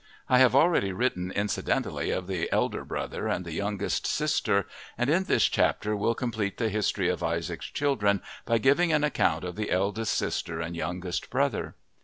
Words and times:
I 0.27 0.39
have 0.39 0.55
already 0.55 0.91
written 0.93 1.29
incidentally 1.29 2.09
of 2.09 2.25
the 2.25 2.51
elder 2.51 2.83
brother 2.83 3.27
and 3.27 3.45
the 3.45 3.51
youngest 3.51 4.07
sister, 4.07 4.65
and 4.97 5.11
in 5.11 5.25
this 5.25 5.43
chapter 5.45 5.95
will 5.95 6.15
complete 6.15 6.57
the 6.57 6.69
history 6.69 7.07
of 7.07 7.21
Isaac's 7.21 7.67
children 7.67 8.23
by 8.43 8.57
giving 8.57 8.91
an 8.91 9.03
account 9.03 9.43
of 9.43 9.55
the 9.55 9.69
eldest 9.69 10.15
sister 10.17 10.59
and 10.59 10.75
youngest 10.75 11.29
brother. 11.29 11.75